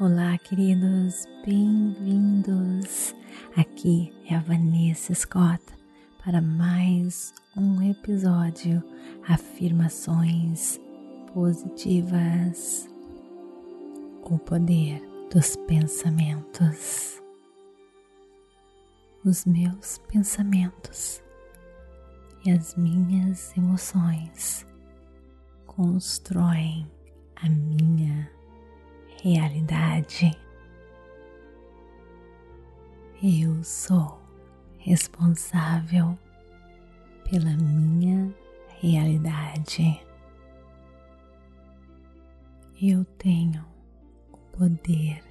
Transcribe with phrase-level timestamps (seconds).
[0.00, 3.14] Olá, queridos, bem-vindos.
[3.54, 5.62] Aqui é a Vanessa Scott
[6.24, 8.82] para mais um episódio
[9.28, 10.80] Afirmações
[11.34, 12.88] Positivas.
[14.24, 17.22] O poder dos pensamentos.
[19.22, 21.22] Os meus pensamentos
[22.46, 24.66] e as minhas emoções
[25.66, 26.90] constroem
[27.36, 28.30] a minha
[29.22, 30.36] realidade.
[33.22, 34.20] Eu sou
[34.78, 36.18] responsável
[37.30, 38.34] pela minha
[38.80, 40.04] realidade.
[42.82, 43.64] Eu tenho
[44.32, 45.22] o poder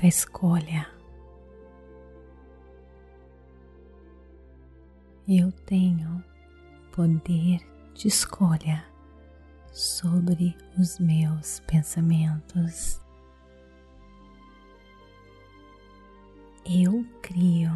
[0.00, 0.88] da escolha.
[5.28, 6.24] Eu tenho
[6.92, 7.60] poder
[7.92, 8.89] de escolha
[9.72, 13.00] sobre os meus pensamentos.
[16.64, 17.70] Eu crio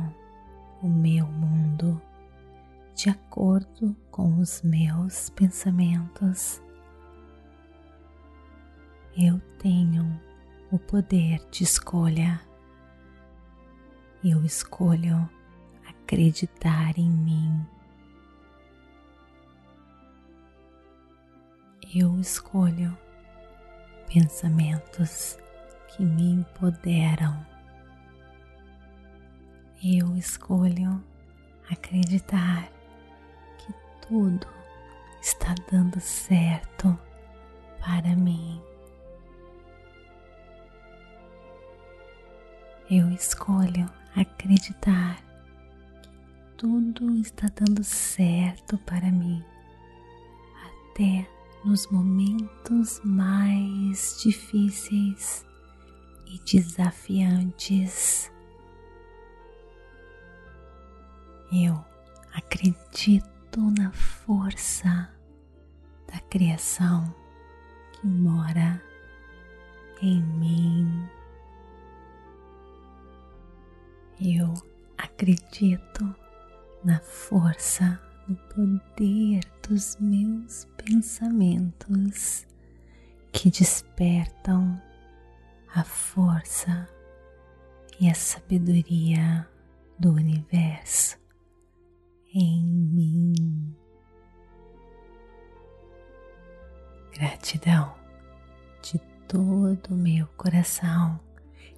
[0.82, 2.00] o meu mundo
[2.94, 6.62] de acordo com os meus pensamentos.
[9.16, 10.20] Eu tenho
[10.70, 12.40] o poder de escolha.
[14.22, 15.28] Eu escolho
[15.86, 17.66] acreditar em mim.
[21.96, 22.96] Eu escolho
[24.12, 25.38] pensamentos
[25.86, 27.46] que me empoderam.
[29.80, 31.00] Eu escolho
[31.70, 32.68] acreditar
[33.58, 33.72] que
[34.08, 34.48] tudo
[35.22, 36.98] está dando certo
[37.78, 38.60] para mim.
[42.90, 45.22] Eu escolho acreditar
[46.02, 46.10] que
[46.56, 49.44] tudo está dando certo para mim,
[50.90, 51.24] até
[51.64, 55.46] nos momentos mais difíceis
[56.26, 58.30] e desafiantes.
[61.50, 61.82] Eu
[62.34, 65.10] acredito na força
[66.12, 67.14] da criação
[67.92, 68.82] que mora
[70.02, 71.08] em mim.
[74.20, 74.52] Eu
[74.98, 76.14] acredito
[76.84, 77.98] na força
[78.28, 82.46] no poder dos meus pensamentos
[83.32, 84.80] que despertam
[85.74, 86.88] a força
[87.98, 89.48] e a sabedoria
[89.98, 91.18] do universo
[92.34, 93.74] em mim.
[97.12, 97.94] Gratidão
[98.82, 98.98] de
[99.28, 101.18] todo o meu coração.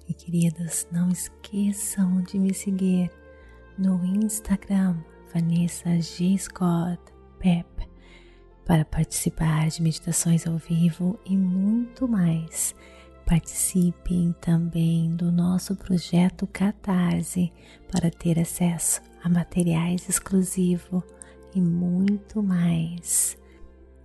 [0.09, 3.11] E queridos, não esqueçam de me seguir
[3.77, 4.97] no Instagram
[5.33, 6.37] Vanessa G.
[6.37, 6.99] Scott
[7.39, 7.76] Pep
[8.67, 12.75] para participar de meditações ao vivo e muito mais.
[13.25, 17.51] Participem também do nosso projeto Catarse
[17.89, 21.01] para ter acesso a materiais exclusivos
[21.55, 23.37] e muito mais.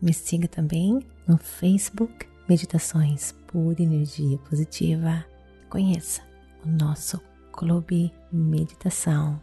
[0.00, 5.24] Me siga também no Facebook Meditações por Energia Positiva.
[5.68, 6.22] Conheça
[6.64, 7.20] o nosso
[7.52, 9.40] Clube Meditação.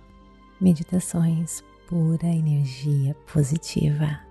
[0.61, 4.28] Meditações pura energia positiva.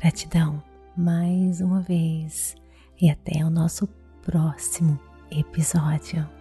[0.00, 0.62] Gratidão
[0.96, 2.54] mais uma vez
[3.00, 3.88] e até o nosso
[4.22, 4.98] próximo
[5.28, 6.37] episódio.